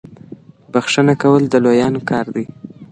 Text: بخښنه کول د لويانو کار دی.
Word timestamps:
بخښنه 0.71 1.13
کول 1.21 1.43
د 1.49 1.55
لويانو 1.63 1.99
کار 2.09 2.25
دی. 2.35 2.45